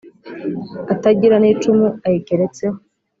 [0.93, 2.77] atagira n' icumu ayigeretseho